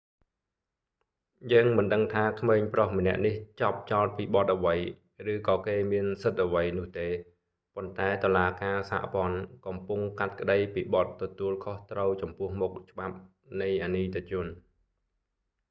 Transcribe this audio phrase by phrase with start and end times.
[1.51, 4.75] យើងមិនដឹងថាក្មេងប្រុសម្នាក់នេះជាប់ចោទពីបទអ្វី
[5.33, 7.07] ឬក៏គេមានសិទ្ធិអ្វីនោះទេ
[7.75, 13.15] ប៉ុន្តែតុលាការសហព័ន្ធកំពុងកាត់ក្តីពីបទទទួលខុសត្រូវចំពោះមុខច្បាប់
[13.61, 14.45] នៃអនីតិជន